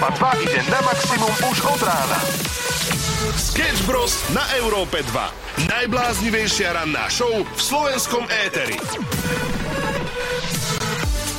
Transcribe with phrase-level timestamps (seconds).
[0.00, 2.16] Európa 2 ide na maximum už od rána.
[3.36, 4.16] Sketch Bros.
[4.32, 5.68] na Európe 2.
[5.68, 8.80] Najbláznivejšia ranná show v slovenskom éteri.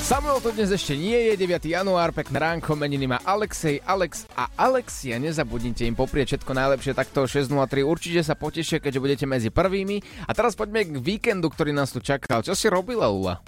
[0.05, 1.73] Samuel to dnes ešte nie je, 9.
[1.73, 5.17] január, pekné ránko, meniny má Alexej, Alex a Alexia.
[5.17, 7.81] Nezabudnite im poprieť všetko najlepšie takto 6.03.
[7.81, 10.05] Určite sa potešia, keďže budete medzi prvými.
[10.29, 12.45] A teraz poďme k víkendu, ktorý nás tu čakal.
[12.45, 13.41] Čo si robila, Ula?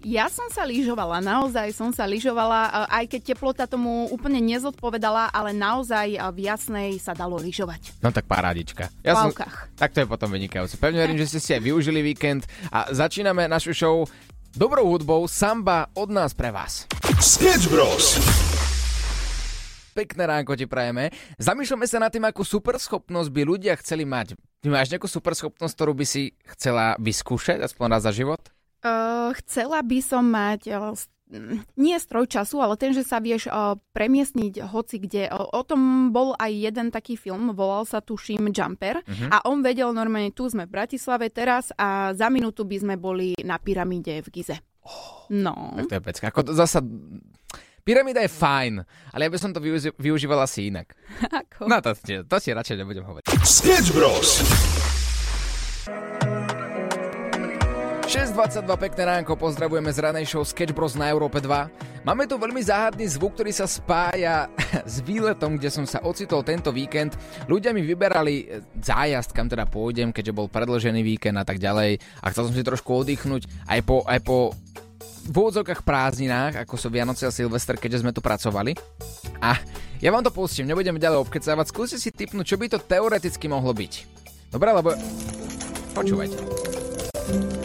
[0.00, 5.52] Ja som sa lyžovala, naozaj som sa lyžovala, aj keď teplota tomu úplne nezodpovedala, ale
[5.52, 8.00] naozaj v jasnej sa dalo lyžovať.
[8.00, 8.88] No tak parádička.
[9.04, 9.28] Ja som,
[9.76, 10.80] tak to je potom vynikajúce.
[10.80, 14.08] Pevne verím, že ste si aj využili víkend a začíname našu show
[14.56, 16.88] dobrou hudbou Samba od nás pre vás.
[17.20, 18.16] Sketch Bros.
[19.92, 21.12] Pekné ránko ti prajeme.
[21.36, 24.32] Zamýšľame sa nad tým, akú superschopnosť by ľudia chceli mať.
[24.64, 28.40] Ty máš nejakú superschopnosť, ktorú by si chcela vyskúšať, aspoň raz za život?
[28.80, 30.96] Uh, chcela by som mať uh,
[31.78, 35.30] nie stroj času, ale ten, že sa vieš uh, premiestniť hoci kde.
[35.30, 39.30] Uh, o tom bol aj jeden taký film, volal sa tuším Jumper uh-huh.
[39.30, 43.36] a on vedel normálne, tu sme v Bratislave teraz a za minútu by sme boli
[43.46, 44.56] na pyramíde v Gize.
[44.82, 45.76] Oh, no.
[45.76, 46.24] Tak to je pecka.
[46.32, 46.82] Ako zasa...
[47.80, 48.84] Pyramída je fajn,
[49.16, 50.92] ale ja by som to využi- využívala asi inak.
[51.40, 51.64] Ako?
[51.64, 53.24] No to, to si radšej nebudem hovoriť.
[53.40, 54.44] Sketch Bros.
[58.10, 62.02] 6.22, pekné ránko, pozdravujeme z ranej show Sketch Bros na Európe 2.
[62.02, 64.50] Máme tu veľmi záhadný zvuk, ktorý sa spája
[64.82, 67.14] s výletom, kde som sa ocitol tento víkend.
[67.46, 72.02] Ľudia mi vyberali e, zájazd, kam teda pôjdem, keďže bol predlžený víkend a tak ďalej.
[72.18, 74.58] A chcel som si trošku oddychnúť aj po, aj po
[75.30, 78.74] v úvodzovkách prázdninách, ako sú Vianoce a Silvester, keďže sme tu pracovali.
[79.38, 79.54] A
[80.02, 83.70] ja vám to pustím, nebudem ďalej obkecávať, skúste si typnúť, čo by to teoreticky mohlo
[83.70, 83.92] byť.
[84.50, 84.98] Dobre, lebo...
[85.94, 87.59] Počúvajte.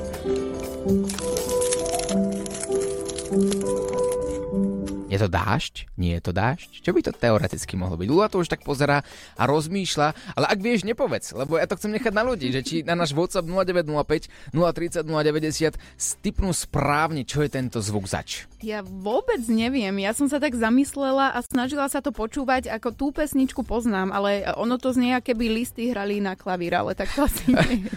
[5.15, 5.87] Je to dážď?
[5.95, 6.83] Nie je to dážď?
[6.83, 8.07] Čo by to teoreticky mohlo byť?
[8.11, 8.99] Lula to už tak pozera
[9.39, 12.83] a rozmýšľa, ale ak vieš, nepovedz, lebo ja to chcem nechať na ľudí, že či
[12.83, 18.43] na náš WhatsApp 0905 030 090 stipnú správne, čo je tento zvuk zač.
[18.59, 23.07] Ja vôbec neviem, ja som sa tak zamyslela a snažila sa to počúvať, ako tú
[23.15, 27.55] pesničku poznám, ale ono to znie, keby listy hrali na klavír, ale tak to asi
[27.55, 27.87] nie.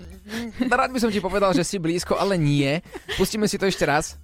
[0.72, 2.80] Rád by som ti povedal, že si blízko, ale nie.
[3.20, 4.16] Pustíme si to ešte raz.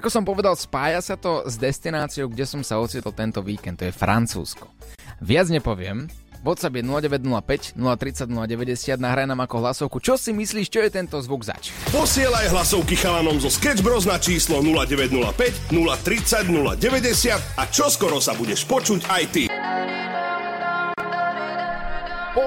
[0.00, 3.84] Ako som povedal, spája sa to s destináciou, kde som sa ocitol tento víkend, to
[3.84, 4.64] je Francúzsko.
[5.20, 6.08] Viac nepoviem,
[6.40, 10.00] WhatsApp je 0905 030 090, nahraj nám ako hlasovku.
[10.00, 11.68] Čo si myslíš, čo je tento zvuk zač?
[11.92, 18.64] Posielaj hlasovky chalanom zo Sketch Bros na číslo 0905 030 090 a čoskoro sa budeš
[18.64, 19.52] počuť aj ty.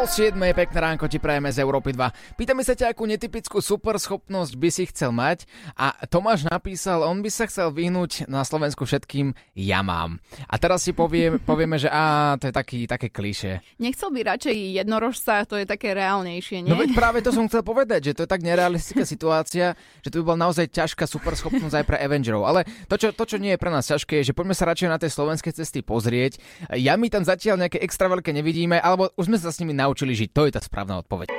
[0.04, 2.36] Pol siedmej, pekné ránko ti prajeme z Európy 2.
[2.36, 5.48] Pýtame sa ťa, akú netypickú superschopnosť by si chcel mať
[5.80, 10.20] a Tomáš napísal, on by sa chcel vyhnúť na Slovensku všetkým ja mám.
[10.52, 13.64] A teraz si povie, povieme, že á, to je taký, také kliše.
[13.80, 16.72] Nechcel by radšej jednorožca, to je také reálnejšie, nie?
[16.76, 19.72] No veď práve to som chcel povedať, že to je tak nerealistická situácia,
[20.04, 22.44] že to by bola naozaj ťažká superschopnosť aj pre Avengerov.
[22.44, 24.92] Ale to čo, to, čo nie je pre nás ťažké, je, že poďme sa radšej
[24.92, 26.44] na tie slovenské cesty pozrieť.
[26.76, 29.93] Ja my tam zatiaľ nejaké extra veľké nevidíme, alebo už sme sa s nimi naučili
[29.94, 30.30] žiť.
[30.34, 31.30] To je tá správna odpoveď.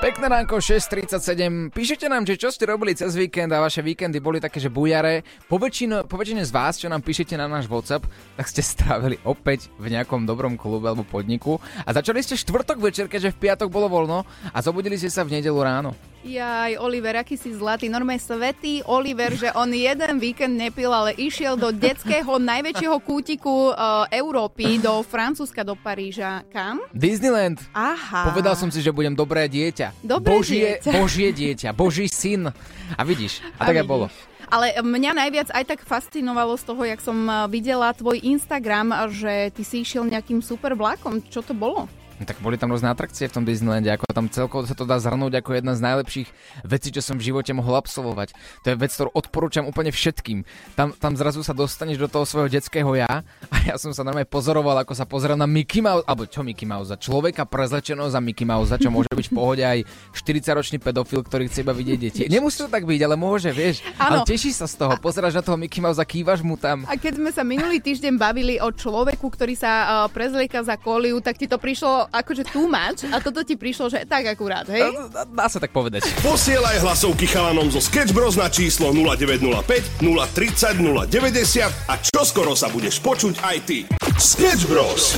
[0.00, 1.76] Pekné ránko 6.37.
[1.76, 5.28] Píšete nám, že čo ste robili cez víkend a vaše víkendy boli také, že bujare.
[5.44, 9.92] Po väčšine z vás, čo nám píšete na náš WhatsApp, tak ste strávili opäť v
[9.92, 11.60] nejakom dobrom klube alebo podniku.
[11.84, 15.36] A začali ste štvrtok večer, keďže v piatok bolo voľno a zobudili ste sa v
[15.36, 15.92] nedelu ráno.
[16.20, 17.88] Jaj, Oliver, aký si zlatý.
[17.88, 24.04] Normálne svetý Oliver, že on jeden víkend nepil, ale išiel do detského najväčšieho kútiku uh,
[24.12, 26.44] Európy, do Francúzska, do Paríža.
[26.52, 26.84] Kam?
[26.92, 27.64] Disneyland.
[27.72, 28.28] Aha.
[28.28, 29.96] Povedal som si, že budem dobré dieťa.
[30.04, 30.90] Dobré Božie, dieťa.
[30.92, 32.52] Božie dieťa, Boží syn.
[32.94, 34.12] A vidíš, a, a tak aj bolo.
[34.52, 37.16] Ale mňa najviac aj tak fascinovalo z toho, jak som
[37.48, 41.22] videla tvoj Instagram, že ty si išiel nejakým super vlakom.
[41.32, 41.88] Čo to bolo?
[42.20, 45.00] No tak boli tam rôzne atrakcie v tom Disneylande, ako tam celkovo sa to dá
[45.00, 46.28] zhrnúť ako jedna z najlepších
[46.68, 48.36] vecí, čo som v živote mohol absolvovať.
[48.60, 50.44] To je vec, ktorú odporúčam úplne všetkým.
[50.76, 54.28] Tam, tam zrazu sa dostaneš do toho svojho detského ja a ja som sa normálne
[54.28, 58.44] pozoroval, ako sa pozera na Mickey Mouse, alebo čo Mickey Mouse, človeka prezlečeného za Mickey
[58.44, 59.80] Mouse, čo môže byť v pohode aj
[60.12, 62.22] 40-ročný pedofil, ktorý chce iba vidieť deti.
[62.28, 63.80] Nemusí to tak byť, ale môže, vieš.
[63.96, 64.20] Ano.
[64.20, 66.84] Ale teší sa z toho, pozeráš na toho Mickey Mouse a kývaš mu tam.
[66.84, 71.16] A keď sme sa minulý týždeň bavili o človeku, ktorý sa uh, prezlieka za koliu,
[71.24, 74.82] tak ti to prišlo akože too much a toto ti prišlo, že tak akurát, hej?
[75.10, 76.04] Dá, dá sa tak povedať.
[76.20, 82.98] Posielaj hlasovky chalanom zo Sketch Bros na číslo 0905 030 090 a čoskoro sa budeš
[83.00, 83.78] počuť aj ty.
[84.18, 85.14] Sketch Bros.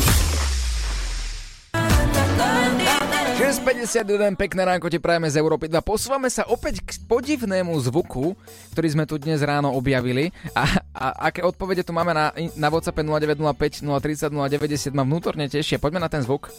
[3.62, 5.86] 6.51, pekné ránko ti prajeme z Európy 2.
[5.86, 8.34] Posúvame sa opäť k podivnému zvuku,
[8.74, 10.34] ktorý sme tu dnes ráno objavili.
[10.50, 15.78] A, a aké odpovede tu máme na, na WhatsApp 0905 030 090 ma vnútorne tešie.
[15.78, 16.50] Poďme na ten zvuk.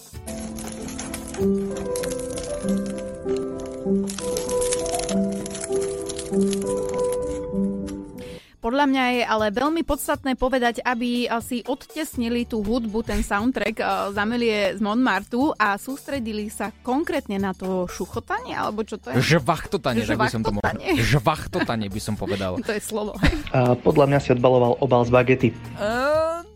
[8.64, 13.88] Podľa mňa je ale veľmi podstatné povedať, aby si odtesnili tú hudbu, ten soundtrack eh,
[14.16, 19.20] z Amelie z Montmartu a sústredili sa konkrétne na to šuchotanie, alebo čo to je?
[19.20, 20.64] Žvachtotanie, tak by som to mohol.
[20.96, 22.56] Žvachtotanie by som povedal.
[22.64, 23.20] to je slovo.
[23.52, 25.50] A podľa mňa si odbaloval obal z bagety.
[25.76, 26.53] Uh,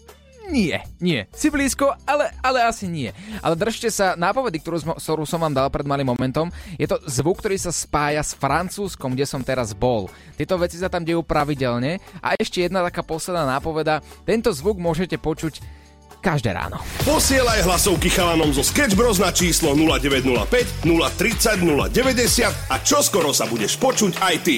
[0.48, 1.28] nie, nie.
[1.36, 3.12] Si blízko, ale, ale asi nie.
[3.44, 6.48] Ale držte sa nápovedy, ktorú, som, ktorú som vám dal pred malým momentom.
[6.80, 10.08] Je to zvuk, ktorý sa spája s Francúzskom, kde som teraz bol.
[10.40, 12.00] Tieto veci sa tam dejú pravidelne.
[12.24, 14.00] A ešte jedna taká posledná nápoveda.
[14.24, 15.60] Tento zvuk môžete počuť
[16.24, 16.82] každé ráno.
[17.06, 23.78] Posielaj hlasovky chalanom zo Sketch Bros na číslo 0905 030 090 a čoskoro sa budeš
[23.80, 24.58] počuť aj ty.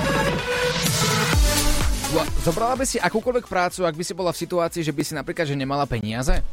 [2.11, 5.47] Zobrala by si akúkoľvek prácu, ak by si bola v situácii, že by si napríklad
[5.47, 6.43] že nemala peniaze?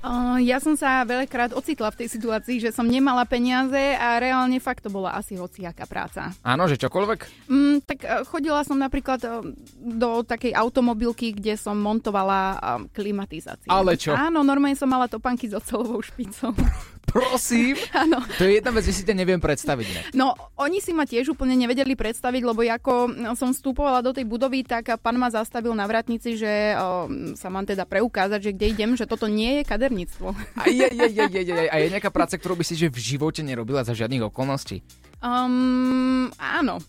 [0.00, 4.56] Uh, ja som sa veľakrát ocitla v tej situácii, že som nemala peniaze a reálne
[4.56, 6.32] fakt to bola asi hociaká práca.
[6.40, 7.20] Áno, že čokoľvek?
[7.44, 9.44] Mm, tak uh, chodila som napríklad uh,
[9.76, 12.60] do takej automobilky, kde som montovala uh,
[12.96, 13.68] klimatizáciu.
[13.68, 14.16] Ale čo?
[14.16, 16.56] Áno, normálne som mala topanky s ocelovou špicou.
[17.16, 17.80] Prosím?
[18.04, 18.20] Áno.
[18.36, 19.86] To je jedna vec, že si to neviem predstaviť.
[19.88, 20.00] Ne?
[20.12, 22.92] No, oni si ma tiež úplne nevedeli predstaviť, lebo ako
[23.32, 27.64] som vstupovala do tej budovy, tak pán ma zastavil na vratnici, že o, sa mám
[27.64, 30.28] teda preukázať, že kde idem, že toto nie je kaderníctvo.
[30.60, 33.00] A je, je, je, je, je, a je nejaká práca, ktorú by si že v
[33.00, 34.84] živote nerobila za žiadnych okolností?
[35.24, 36.84] Um, áno.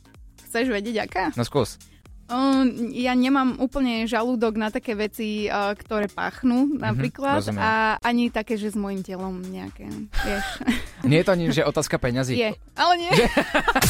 [0.48, 1.24] Chceš vedieť, aká?
[1.36, 1.80] No skús.
[2.28, 7.64] Uh, ja nemám úplne žalúdok na také veci, uh, ktoré pachnú napríklad rozumiem.
[7.64, 10.46] a ani také, že s mojim telom nejaké, vieš.
[11.08, 12.36] Nie je to ani, že otázka peňazí.
[12.36, 13.12] Je, ale nie.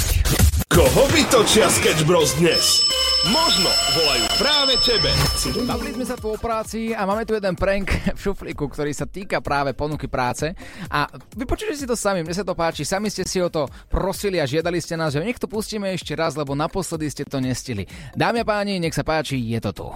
[0.78, 2.86] Koho vytočia Sketch Bros dnes?
[3.28, 5.12] Možno volajú práve tebe.
[5.68, 9.04] Bavili sme sa tu o práci a máme tu jeden prank v šuflíku, ktorý sa
[9.04, 10.56] týka práve ponuky práce.
[10.88, 12.88] A vypočujte si to sami, mne sa to páči.
[12.88, 16.16] Sami ste si o to prosili a žiadali ste nás, že nech to pustíme ešte
[16.16, 17.84] raz, lebo naposledy ste to nestili.
[18.16, 19.88] Dámy a páni, nech sa páči, je to tu.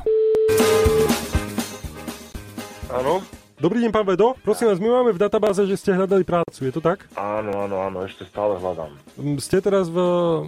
[2.92, 3.24] Áno,
[3.62, 4.34] Dobrý deň, pán Vedo.
[4.42, 7.06] Prosím vás, my máme v databáze, že ste hľadali prácu, je to tak?
[7.14, 8.90] áno, áno, áno, ešte stále hľadám.
[9.22, 10.02] Mm, Ste teraz v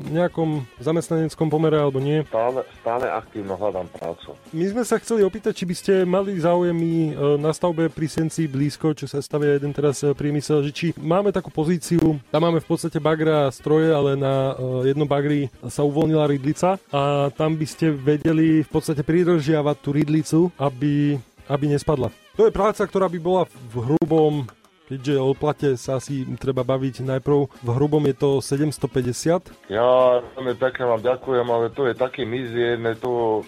[0.09, 2.25] nejakom zamestnaneckom pomere alebo nie?
[2.25, 4.33] Stále, stále aktívno hľadám prácu.
[4.49, 8.49] My sme sa chceli opýtať, či by ste mali záujemy e, na stavbe pri Senci
[8.49, 12.65] blízko, čo sa stavia jeden teraz e, priemysel, že či máme takú pozíciu, tam máme
[12.65, 14.57] v podstate bagra a stroje, ale na
[14.89, 20.39] jednom bagri sa uvoľnila rydlica a tam by ste vedeli v podstate pridržiavať tú rydlicu,
[20.57, 22.22] aby, aby nespadla.
[22.33, 24.49] To je práca, ktorá by bola v hrubom
[24.83, 29.71] Keďže o plate sa asi treba baviť najprv, v hrubom je to 750.
[29.71, 33.41] Ja veľmi pekne vám ďakujem, ale to je také mizierne, to,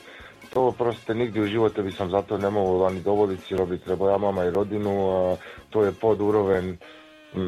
[0.56, 4.08] to proste nikdy v živote by som za to nemohol ani dovoliť si robiť, lebo
[4.08, 5.20] ja mám aj rodinu a
[5.68, 6.80] to je pod úroveň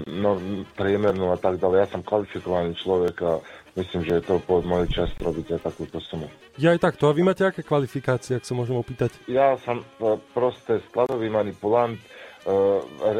[0.05, 0.37] no,
[0.75, 1.77] priemernú a tak ďalej.
[1.83, 3.39] Ja som kvalifikovaný človek a
[3.79, 6.27] myslím, že je to pod mojej čas robiť aj takúto sumu.
[6.57, 7.07] Ja aj takto.
[7.07, 9.13] A vy máte aké kvalifikácie, ak sa môžem opýtať?
[9.29, 12.01] Ja som e, proste skladový manipulant, e,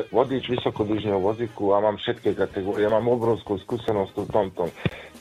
[0.10, 2.86] vodič vysokodržného vozíku a mám všetky kategórie.
[2.86, 4.64] Ja mám obrovskú skúsenosť v tomto.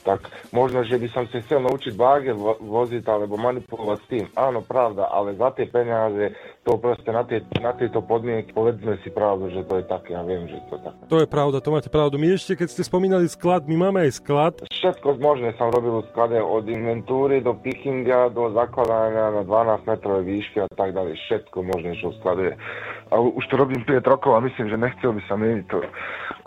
[0.07, 4.25] Tak možno, že by som si chcel naučiť váge vo- voziť alebo manipulovať s tým.
[4.39, 6.31] Áno, pravda, ale za tie peniaze,
[6.63, 10.15] to proste na, tie, na tieto podmienky, povedzme si pravdu, že to je také.
[10.15, 11.01] Ja viem, že to je také.
[11.11, 12.15] To je pravda, to máte pravdu.
[12.15, 14.53] My ešte, keď ste spomínali sklad, my máme aj sklad.
[14.71, 20.23] Všetko možné som robil v sklade od inventúry do pickinga, do zakladania na 12 metrovej
[20.23, 21.19] výšky a tak ďalej.
[21.27, 22.55] Všetko možné, čo v sklade je.
[23.11, 25.79] A už to robím 5 rokov a myslím, že nechcel by sa meniť to.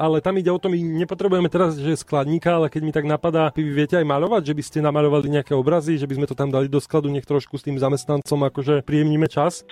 [0.00, 3.52] Ale tam ide o to, my nepotrebujeme teraz, že skladníka, ale keď mi tak napadá,
[3.52, 6.48] vy viete aj maľovať, že by ste namaľovali nejaké obrazy, že by sme to tam
[6.48, 9.64] dali do skladu, nech trošku s tým zamestnancom akože príjemníme čas.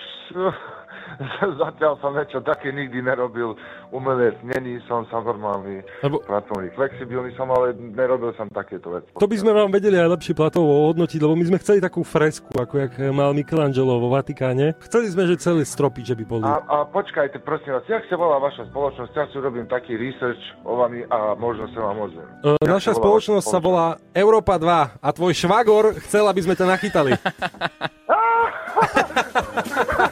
[1.63, 3.59] Zatiaľ som niečo také nikdy nerobil.
[3.91, 6.77] Umelec není som, som normálny Lebo- pracovník.
[6.79, 9.11] Flexibilný som, ale nerobil som takéto veci.
[9.17, 12.53] To by sme vám vedeli aj lepšie platovo ohodnotiť, lebo my sme chceli takú fresku,
[12.55, 14.79] ako jak mal Michelangelo vo Vatikáne.
[14.85, 16.45] Chceli sme, že celé stropy, že by boli.
[16.47, 19.13] A, a počkajte, prosím vás, jak sa volá vaša spoločnosť?
[19.17, 22.29] Ja si robím taký research o vami a možno sa vám ozvem.
[22.45, 26.41] E, Jak Naša sa spoločnosť vaša sa volá Európa 2 a tvoj švagor chcel, aby
[26.45, 27.13] sme ťa nachytali.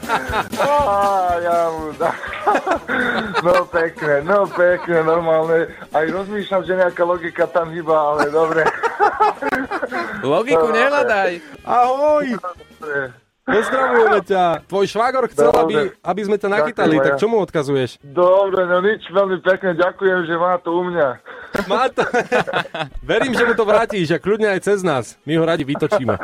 [0.07, 0.73] Á,
[1.43, 2.17] ja mu dám.
[3.43, 5.71] No pekne, no pekne, normálne.
[5.91, 8.63] Aj rozmýšľam, že nejaká logika tam hýba, ale dobre.
[10.23, 11.31] Logiku nehľadaj.
[11.67, 12.27] Ahoj!
[13.47, 14.67] Pozdravujeme ťa.
[14.67, 15.63] Tvoj švagor chcel, Dobre.
[15.63, 17.91] aby, aby sme ťa nachytali, Ďakujem, tak čo mu odkazuješ?
[18.03, 21.09] Dobre, no nič, veľmi pekne ďakujem, že má to u mňa.
[21.71, 22.03] Má to...
[23.15, 25.15] Verím, že mu to vrátiš a kľudne aj cez nás.
[25.23, 26.19] My ho radi vytočíme.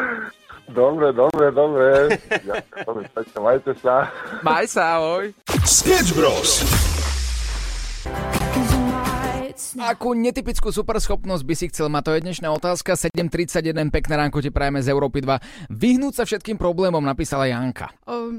[0.72, 1.86] Dobre, dobre, dobre.
[2.48, 4.08] Ďakujem, majte sa.
[4.40, 5.28] Maj sa, ahoj.
[5.68, 6.64] Sketch Bros.
[9.82, 12.02] Akú netypickú superschopnosť by si chcel mať?
[12.02, 12.96] To je dnešná otázka.
[12.96, 15.68] 7.31, pekné ránko ti prajeme z Európy 2.
[15.68, 17.92] Vyhnúť sa všetkým problémom, napísala Janka.
[18.08, 18.32] O,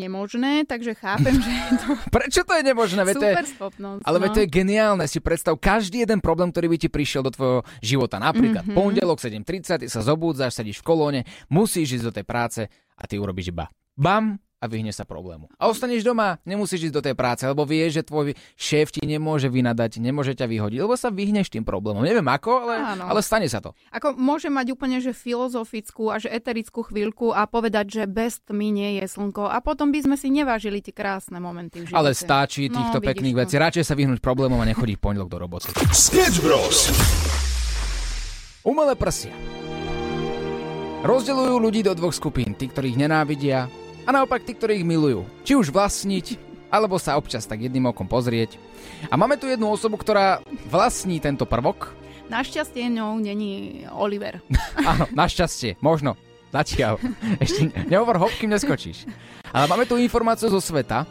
[0.00, 1.86] nemožné, takže chápem, že je to
[2.16, 3.00] Prečo to je nemožné?
[3.04, 4.02] Veď to je, super schopnosť.
[4.08, 4.32] ale no.
[4.32, 5.04] to je geniálne.
[5.04, 8.16] Si predstav každý jeden problém, ktorý by ti prišiel do tvojho života.
[8.16, 8.78] Napríklad mm-hmm.
[8.78, 11.20] pondelok 7.30, ty sa zobúdzaš, sedíš v kolóne,
[11.52, 12.60] musíš ísť do tej práce
[12.96, 15.50] a ty urobíš iba bam a vyhneš sa problému.
[15.58, 19.50] A ostaneš doma, nemusíš ísť do tej práce, lebo vieš, že tvoj šéf ti nemôže
[19.50, 22.06] vynadať, nemôže ťa vyhodiť, lebo sa vyhneš tým problémom.
[22.06, 23.10] Neviem ako, ale, Áno.
[23.10, 23.74] ale stane sa to.
[23.90, 28.90] Ako môže mať úplne že filozofickú až eterickú chvíľku a povedať, že bez tmy nie
[29.02, 31.98] je slnko a potom by sme si nevážili tie krásne momenty v živote.
[31.98, 33.54] Ale stačí No, týchto vidíš pekných vecí.
[33.58, 35.74] Radšej sa vyhnúť problémom a nechodiť pondelok do roboty.
[35.90, 36.86] Sketch Bros.
[38.62, 39.34] Umelé prsia.
[41.02, 42.54] Rozdeľujú ľudí do dvoch skupín.
[42.54, 43.66] Tí, ktorých nenávidia
[44.02, 45.22] a naopak tí, ktorých milujú.
[45.46, 46.38] Či už vlastniť,
[46.72, 48.58] alebo sa občas tak jedným okom pozrieť.
[49.10, 51.94] A máme tu jednu osobu, ktorá vlastní tento prvok.
[52.32, 54.40] Našťastie ňou není Oliver.
[54.90, 56.16] Áno, našťastie, možno.
[56.52, 57.00] Zatiaľ.
[57.40, 59.08] Ešte nehovor hop, kým neskočíš.
[59.56, 61.08] Ale máme tu informáciu zo sveta.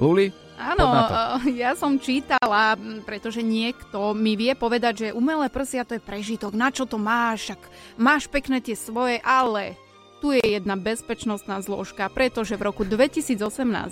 [0.00, 2.74] Luli, Áno, eh, ja som čítala,
[3.06, 7.46] pretože niekto mi vie povedať, že umelé prsia to je prežitok, na čo to máš,
[7.54, 7.60] však
[7.94, 9.78] máš pekné tie svoje, ale
[10.18, 13.38] tu je jedna bezpečnostná zložka, pretože v roku 2018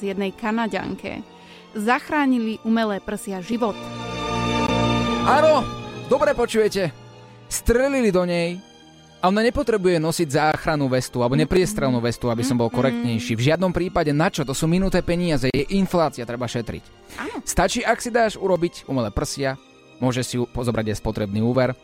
[0.03, 1.23] jednej Kanaďanke
[1.79, 3.79] zachránili umelé prsia život.
[5.27, 5.63] Áno,
[6.11, 6.91] dobre počujete.
[7.47, 8.59] Strelili do nej
[9.23, 13.39] a ona nepotrebuje nosiť záchrannú vestu alebo nepriestrelnú vestu, aby som bol korektnejší.
[13.39, 16.85] V žiadnom prípade na čo, to sú minuté peniaze, je inflácia, treba šetriť.
[17.23, 17.39] Áno.
[17.47, 19.55] Stačí, ak si dáš urobiť umelé prsia,
[20.03, 21.75] môže si ju pozobrať aj spotrebný úver,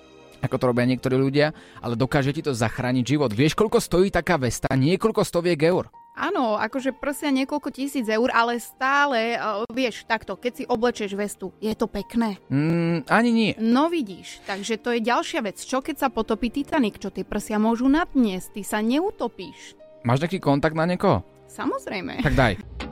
[0.42, 3.30] ako to robia niektorí ľudia, ale dokáže ti to zachrániť život.
[3.30, 4.66] Vieš, koľko stojí taká vesta?
[4.74, 5.88] Niekoľko stoviek eur.
[6.12, 11.56] Áno, akože prsia niekoľko tisíc eur, ale stále, uh, vieš, takto, keď si oblečeš vestu,
[11.56, 12.36] je to pekné.
[12.52, 13.52] Mm, ani nie.
[13.56, 15.56] No vidíš, takže to je ďalšia vec.
[15.56, 17.00] Čo keď sa potopí Titanic?
[17.00, 18.60] Čo tie prsia môžu nadniesť?
[18.60, 19.72] Ty sa neutopíš.
[20.04, 21.24] Máš nejaký kontakt na niekoho?
[21.48, 22.20] Samozrejme.
[22.20, 22.54] Tak daj.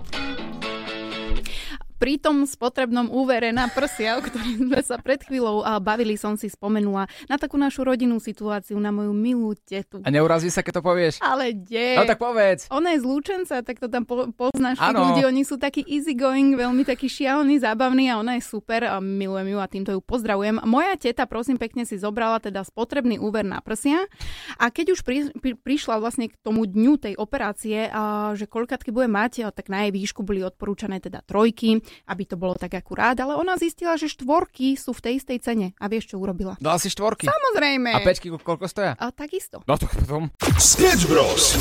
[2.01, 6.49] Pri tom spotrebnom úvere na prsia, o ktorým sme sa pred chvíľou bavili, som si
[6.49, 10.01] spomenula na takú našu rodinnú situáciu, na moju milú tetu.
[10.01, 11.21] A neurazí sa, keď to povieš?
[11.21, 12.01] Ale kde?
[12.01, 12.73] No tak povedz.
[12.73, 16.57] Ona je z Lúčenca, tak to tam po- poznáš tých ľudí, oni sú takí easygoing,
[16.57, 20.65] veľmi takí šialní, zábavní a ona je super a milujem ju a týmto ju pozdravujem.
[20.65, 24.09] Moja teta, prosím pekne, si zobrala teda spotrebný úver na prsia
[24.57, 28.89] a keď už pri, pri, prišla vlastne k tomu dňu tej operácie, a že koľkatky
[28.89, 32.75] bude mať, a tak na jej výšku boli odporúčané teda trojky, aby to bolo tak
[32.77, 35.67] akurát, ale ona zistila, že štvorky sú v tej istej cene.
[35.79, 36.59] A vieš, čo urobila?
[36.59, 37.29] Dala si štvorky.
[37.29, 37.91] Samozrejme.
[37.95, 38.93] A peťky koľko stoja?
[38.97, 39.63] A takisto.
[39.65, 40.31] No to potom.
[40.59, 41.57] Sketch Bros.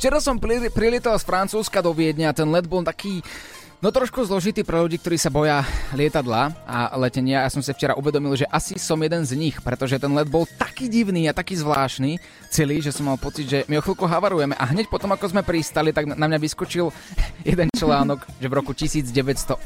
[0.00, 3.20] Včera som pri, prilietal z Francúzska do Viedne a ten let bol taký
[3.80, 5.64] No trošku zložitý pre ľudí, ktorí sa boja
[5.96, 7.48] lietadla a letenia.
[7.48, 10.44] Ja som si včera uvedomil, že asi som jeden z nich, pretože ten let bol
[10.44, 12.20] taký divný a taký zvláštny
[12.52, 14.52] celý, že som mal pocit, že my o chvíľku havarujeme.
[14.60, 16.92] A hneď potom, ako sme pristali, tak na mňa vyskočil
[17.48, 19.64] jeden článok, že v roku 1986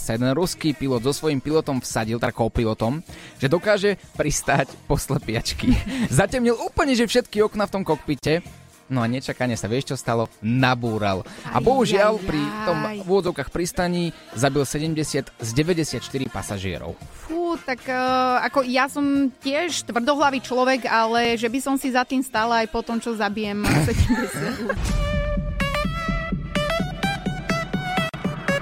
[0.00, 3.04] sa jeden ruský pilot so svojím pilotom vsadil, teda pilotom,
[3.36, 5.76] že dokáže pristáť po slepiačky.
[6.08, 8.40] Zatemnil úplne, že všetky okna v tom kokpite
[8.88, 10.32] No a nečakane sa vieš, čo stalo?
[10.40, 11.20] Nabúral.
[11.52, 16.00] A bohužiaľ pri tom v úvodzovkách pristaní zabil 70 z 94
[16.32, 16.96] pasažierov.
[17.28, 22.04] Fú, tak uh, ako ja som tiež tvrdohlavý človek, ale že by som si za
[22.08, 25.08] tým stála aj po tom, čo zabijem 70 ľudí.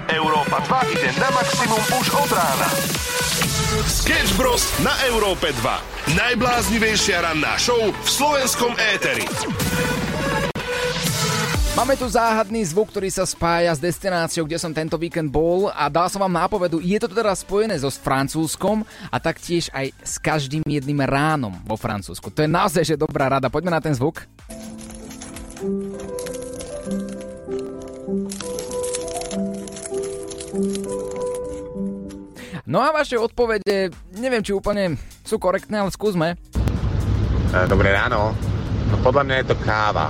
[0.07, 2.69] Európa 2 ide na maximum už od rána.
[3.87, 4.63] Sketch Bros.
[4.79, 6.15] na Európe 2.
[6.15, 9.27] Najbláznivejšia ranná show v slovenskom éteri.
[11.77, 15.85] Máme tu záhadný zvuk, ktorý sa spája s destináciou, kde som tento víkend bol a
[15.93, 16.81] dal som vám nápovedu.
[16.81, 18.81] Je to teda spojené so Francúzskom
[19.13, 22.33] a taktiež aj s každým jedným ránom vo Francúzsku.
[22.33, 23.53] To je naozaj že dobrá rada.
[23.53, 24.25] Poďme na ten zvuk.
[32.65, 36.41] No a vaše odpovede, neviem, či úplne sú korektné, ale skúsme.
[37.53, 38.33] E, Dobré ráno.
[38.89, 40.09] No podľa mňa je to káva.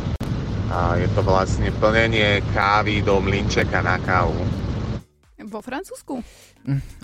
[0.68, 4.36] A je to vlastne plnenie kávy do mlinčeka na kávu.
[5.48, 6.20] Vo Francúzsku?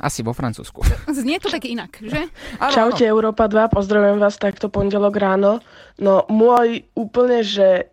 [0.03, 0.83] Asi vo Francúzsku.
[1.07, 2.27] Znie to tak inak, že?
[2.59, 5.63] Áno, Čaute Európa 2, pozdravujem vás takto pondelok ráno.
[5.95, 7.87] No môj úplne, že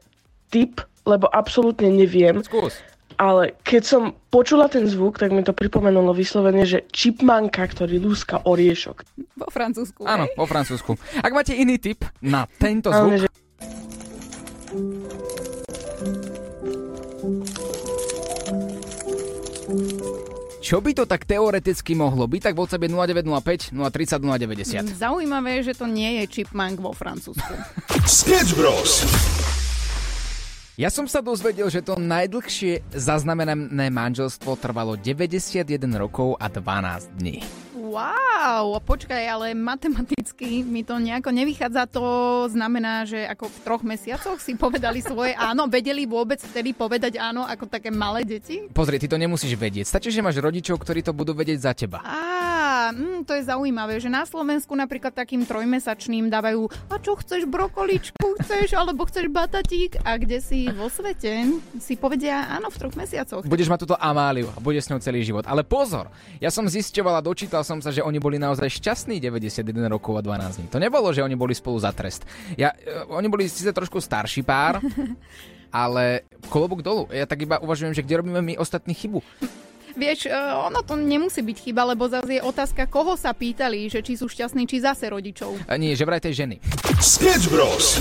[0.50, 2.82] tip, lebo absolútne neviem, Skús.
[3.14, 4.02] ale keď som
[4.34, 9.06] počula ten zvuk, tak mi to pripomenulo vyslovene, že čipmanka, ktorý lúska oriešok.
[9.38, 10.02] Vo Francúzsku.
[10.02, 10.34] Áno, hej?
[10.34, 10.98] vo Francúzsku.
[11.22, 13.28] Ak máte iný tip na tento Ale zvuk, že
[20.70, 24.22] čo by to tak teoreticky mohlo byť, tak WhatsApp je 0905 030
[24.86, 25.02] 090.
[25.02, 27.58] Zaujímavé, že to nie je chipmunk vo Francúzsku.
[28.06, 29.02] Sketch Bros.
[30.78, 35.66] Ja som sa dozvedel, že to najdlhšie zaznamenané manželstvo trvalo 91
[35.98, 37.42] rokov a 12 dní.
[37.90, 41.90] Wow, počkaj, ale matematicky mi to nejako nevychádza.
[41.90, 47.18] To znamená, že ako v troch mesiacoch si povedali svoje áno, vedeli vôbec vtedy povedať
[47.18, 48.70] áno ako také malé deti?
[48.70, 49.90] Pozri, ty to nemusíš vedieť.
[49.90, 51.98] Stačí, že máš rodičov, ktorí to budú vedieť za teba.
[52.90, 58.40] Mm, to je zaujímavé, že na Slovensku napríklad takým trojmesačným dávajú a čo chceš, brokoličku
[58.40, 63.44] chceš, alebo chceš batatík a kde si vo svete si povedia áno v troch mesiacoch.
[63.44, 65.44] Budeš mať túto Amáliu a bude s ňou celý život.
[65.46, 66.08] Ale pozor,
[66.42, 70.22] ja som zisťoval a dočítal som sa, že oni boli naozaj šťastní 91 rokov a
[70.24, 70.66] 12 dní.
[70.72, 72.24] To nebolo, že oni boli spolu za trest.
[72.56, 74.80] Ja, e, oni boli síce trošku starší pár,
[75.70, 77.06] ale klobúk dolu.
[77.12, 79.22] Ja tak iba uvažujem, že kde robíme my ostatní chybu.
[79.96, 84.04] Vieš, e, ono to nemusí byť chyba, lebo zase je otázka, koho sa pýtali, že
[84.04, 85.56] či sú šťastní, či zase rodičov.
[85.66, 86.56] A nie, že vraj tej ženy.
[87.00, 87.98] Sketch Bros.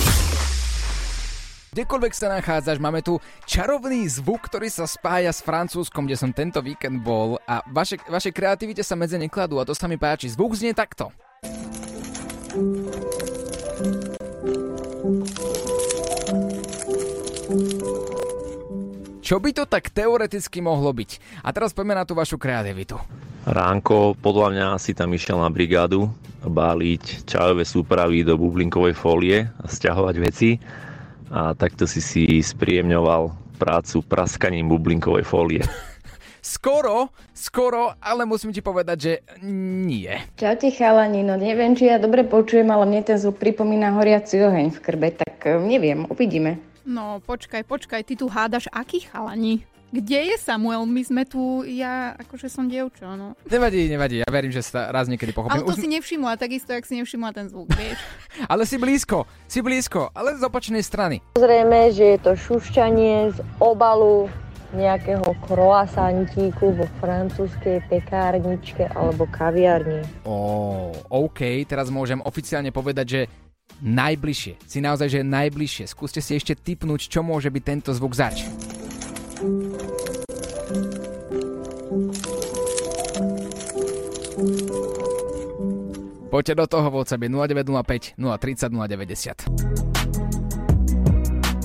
[1.70, 6.66] Kdekoľvek sa nachádzaš, máme tu čarovný zvuk, ktorý sa spája s Francúzskom, kde som tento
[6.66, 10.34] víkend bol a vaše, vaše kreativite sa medze nekladú a to sa mi páči.
[10.34, 11.14] Zvuk znie takto.
[19.30, 21.46] Čo by to tak teoreticky mohlo byť?
[21.46, 22.98] A teraz poďme na tú vašu kreativitu.
[23.46, 26.10] Ránko podľa mňa si tam išiel na brigádu
[26.42, 30.58] báliť čajové súpravy do bublinkovej fólie a stiahovať veci
[31.30, 33.30] a takto si si spríjemňoval
[33.62, 35.62] prácu praskaním bublinkovej fólie.
[36.42, 39.14] Skoro, skoro, ale musím ti povedať, že
[39.46, 40.10] nie.
[40.40, 44.72] Čaute chalani, no neviem, či ja dobre počujem, ale mne ten zvuk pripomína horiaci oheň
[44.72, 46.69] v krbe, tak eh, neviem, uvidíme.
[46.90, 49.62] No, počkaj, počkaj, ty tu hádaš aký chalani?
[49.94, 50.90] Kde je Samuel?
[50.90, 53.38] My sme tu, ja akože som dievča, no.
[53.46, 55.62] Nevadí, nevadí, ja verím, že sa raz niekedy pochopím.
[55.62, 58.02] Ale to si nevšimla, takisto, jak si nevšimla ten zvuk, vieš.
[58.54, 61.22] ale si blízko, si blízko, ale z opačnej strany.
[61.38, 64.26] Zrejme, že je to šušťanie z obalu
[64.74, 70.06] nejakého croissantíku vo francúzskej pekárničke alebo kaviarni.
[70.26, 73.22] Ó, OK, teraz môžem oficiálne povedať, že
[73.80, 75.86] najbližšie, si naozaj, že najbližšie.
[75.88, 78.44] Skúste si ešte typnúť, čo môže byť tento zvuk zač.
[86.30, 89.90] Poďte do toho, WhatsApp je 0905 030 090.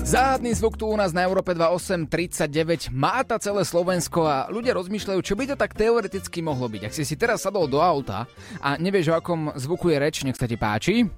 [0.05, 5.33] Záhadný zvuk tu u nás na Európe 2839 máta celé Slovensko a ľudia rozmýšľajú, čo
[5.33, 6.81] by to tak teoreticky mohlo byť.
[6.85, 8.29] Ak si si teraz sadol do auta
[8.61, 11.09] a nevieš, o akom zvuku je reč, nech sa ti páči.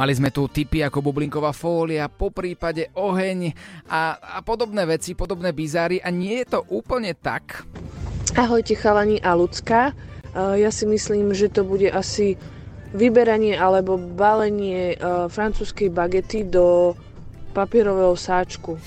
[0.00, 3.52] Mali sme tu typy ako bublinková fólia, po prípade oheň
[3.88, 7.68] a, a podobné veci, podobné bizáry a nie je to úplne tak.
[8.32, 9.92] Ahojte chalani a ľudská.
[10.36, 12.40] Ja si myslím, že to bude asi
[12.94, 16.94] vyberanie alebo balenie uh, francúzskej bagety do
[17.50, 18.78] papierového sáčku.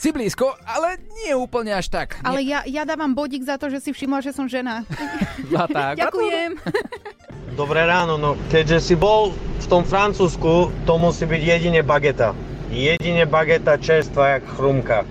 [0.00, 2.16] Si blízko, ale nie úplne až tak.
[2.24, 4.80] Ale ja, ja dávam bodík za to, že si všimla, že som žena.
[5.52, 6.56] Zlatá, Ďakujem.
[7.60, 12.32] Dobré ráno, no keďže si bol v tom Francúzsku, to musí byť jedine bageta.
[12.72, 15.04] Jedine bageta čerstva jak chrumka.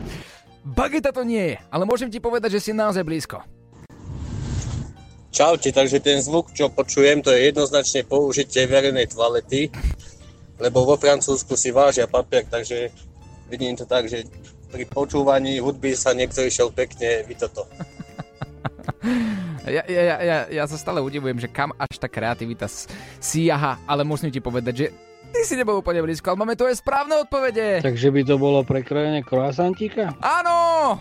[0.65, 3.45] Bageta to nie je, ale môžem ti povedať, že si naozaj blízko.
[5.29, 9.69] Čaute, takže ten zvuk, čo počujem, to je jednoznačne použitie verejnej toalety,
[10.57, 12.89] lebo vo Francúzsku si vážia papier, takže
[13.53, 14.25] vidím to tak, že
[14.69, 17.65] pri počúvaní hudby sa niekto išiel pekne vytoto.
[19.69, 22.65] Ja, ja, ja, ja sa stále udivujem, že kam až tá kreativita
[23.21, 24.85] siaha, ale musím ti povedať, že
[25.29, 27.85] ty si nebol úplne blízko, ale máme tu aj správne odpovede.
[27.85, 30.17] Takže by to bolo prekrojenie croissantíka?
[30.25, 30.97] Áno!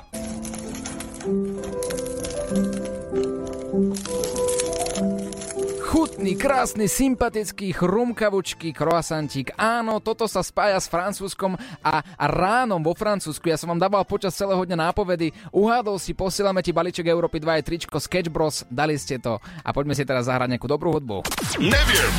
[6.08, 9.52] Chutný, krásny, sympatický, chrumkavučký croissantík.
[9.60, 13.44] Áno, toto sa spája s Francúzskom a, ránom vo Francúzsku.
[13.52, 15.36] Ja som vám dával počas celého dňa nápovedy.
[15.52, 18.64] Uhádol si, posielame ti balíček Európy 2 aj tričko Sketch Bros.
[18.72, 19.36] Dali ste to.
[19.60, 21.28] A poďme si teraz zahrať nejakú dobrú hudbu.
[21.60, 22.10] Neviem.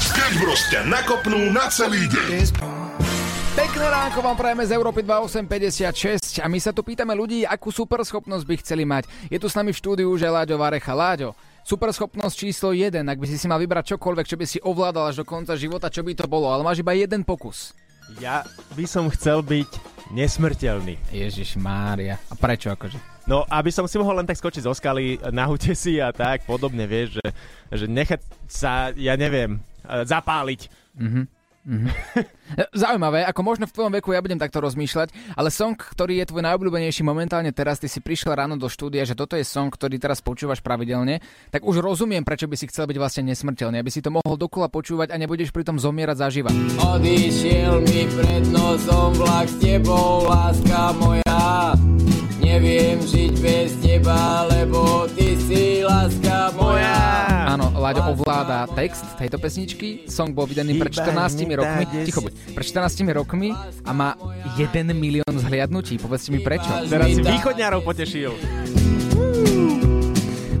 [0.00, 2.79] Sketch Bros ťa nakopnú na celý deň.
[3.60, 8.44] Pekné ránko vám prajeme z Európy 2856 a my sa tu pýtame ľudí, akú superschopnosť
[8.48, 9.04] by chceli mať.
[9.28, 10.96] Je tu s nami v štúdiu aj Láďo Varecha.
[10.96, 11.36] Láďo,
[11.68, 15.20] superschopnosť číslo 1, ak by si si mal vybrať čokoľvek, čo by si ovládal až
[15.20, 17.76] do konca života, čo by to bolo, ale máš iba jeden pokus.
[18.16, 18.48] Ja
[18.80, 19.68] by som chcel byť
[20.08, 20.96] nesmrteľný.
[21.12, 22.16] Ježiš Mária.
[22.32, 22.96] A prečo akože?
[23.28, 25.44] No, aby som si mohol len tak skočiť zo skaly na
[25.76, 27.28] si a tak podobne, vieš, že,
[27.76, 30.72] že nechať sa, ja neviem, zapáliť.
[30.96, 31.39] Mhm.
[31.60, 31.92] Mm-hmm.
[32.80, 36.42] Zaujímavé, ako možno v tvojom veku ja budem takto rozmýšľať, ale song, ktorý je tvoj
[36.48, 40.24] najobľúbenejší momentálne teraz, ty si prišiel ráno do štúdia, že toto je song, ktorý teraz
[40.24, 41.20] počúvaš pravidelne,
[41.52, 44.72] tak už rozumiem, prečo by si chcel byť vlastne nesmrteľný, aby si to mohol dokola
[44.72, 46.50] počúvať a nebudeš pritom zomierať zaživa.
[46.80, 51.76] Odišiel mi pred nosom vlak s tebou, láska moja.
[52.40, 57.29] Neviem žiť bez teba, lebo ty si láska moja.
[57.50, 60.06] Áno, Láďo ovláda text tejto pesničky.
[60.06, 61.82] Song bol vydaný pred 14 rokmi.
[62.06, 62.54] Ticho buď.
[62.54, 63.50] Pred 14 rokmi
[63.82, 64.14] a má
[64.54, 65.98] 1 milión zhliadnutí.
[65.98, 66.70] Povedzte mi prečo.
[66.86, 68.38] Teraz si východňárov potešil.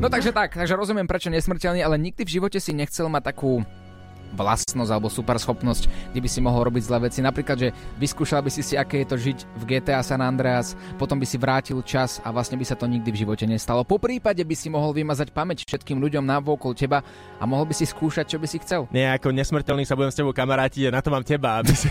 [0.02, 3.62] No takže tak, takže rozumiem prečo nesmrteľný, ale nikdy v živote si nechcel mať takú
[4.34, 7.24] vlastnosť alebo super schopnosť, kde by si mohol robiť zlé veci.
[7.24, 11.18] Napríklad, že vyskúšal by si si, aké je to žiť v GTA San Andreas, potom
[11.18, 13.82] by si vrátil čas a vlastne by sa to nikdy v živote nestalo.
[13.82, 17.04] Po prípade by si mohol vymazať pamäť všetkým ľuďom na okolo teba
[17.38, 18.90] a mohol by si skúšať, čo by si chcel.
[18.90, 21.62] Nie, ako nesmrteľný sa budem s tebou kamaráti a na to mám teba.
[21.62, 21.86] Aby si...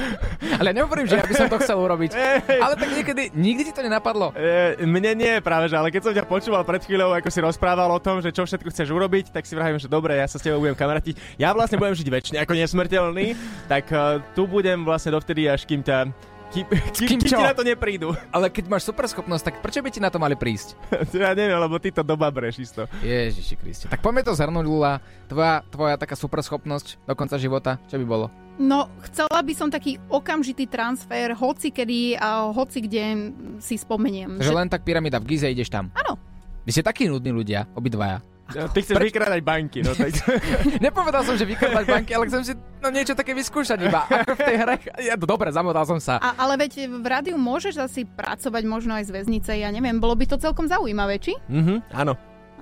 [0.60, 2.10] Ale ja nehovorím, že ja by som to chcel urobiť.
[2.64, 4.34] Ale tak niekedy, nikdy ti to nenapadlo.
[4.36, 7.88] E, mne nie, práve že, ale keď som ťa počúval pred chvíľou, ako si rozprával
[7.90, 10.44] o tom, že čo všetko chceš urobiť, tak si vravím, že dobre, ja sa s
[10.44, 11.40] tebou budem kamarátiť.
[11.40, 13.26] Ja vlastne vlastne budem žiť väčšine ako nesmrteľný,
[13.66, 16.06] tak uh, tu budem vlastne dovtedy, až kým ťa
[16.54, 18.14] kým, kým, kým, kým ti na to neprídu.
[18.30, 20.78] Ale keď máš super schopnosť, tak prečo by ti na to mali prísť?
[21.18, 22.86] ja neviem, lebo ty to doba breš isto.
[23.02, 23.84] Ježiši Kriste.
[23.90, 25.02] Tak poďme to zhrnúť, Lula.
[25.26, 28.30] Tvoja, tvoja taká super schopnosť do konca života, čo by bolo?
[28.54, 34.38] No, chcela by som taký okamžitý transfer, hoci kedy a hoci kde si spomeniem.
[34.38, 35.90] Že, že len tak pyramida v Gize ideš tam.
[35.90, 36.14] Áno.
[36.62, 38.22] Vy ste takí nudní ľudia, obidvaja.
[38.44, 39.08] Ty chceš Preč...
[39.08, 40.12] vykrádať banky, no tak...
[40.84, 44.04] Nepovedal som, že vykrádať banky, ale chcem si no, niečo také vyskúšať iba.
[44.04, 44.74] Ako v tej hre.
[45.00, 46.20] Ja, to dobre, zamotal som sa.
[46.20, 49.96] A, ale veď v rádiu môžeš asi pracovať možno aj z väznice, ja neviem.
[49.96, 51.32] Bolo by to celkom zaujímavé, či?
[51.48, 52.14] Mhm, áno.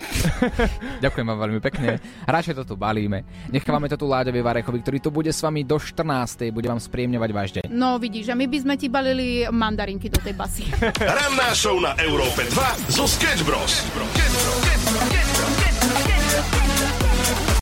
[1.05, 2.01] Ďakujem vám veľmi pekne.
[2.27, 3.23] Radšej to tu balíme.
[3.53, 6.51] Nechávame to tu Láďovi Varechovi, ktorý tu bude s vami do 14.
[6.51, 7.65] Bude vám spríjemňovať váš deň.
[7.71, 10.67] No vidíš, a my by sme ti balili mandarinky do tej basy.
[11.19, 13.85] Ranná show na Európe 2 zo Sketch Bros.
[13.87, 15.22] Sketch Bros.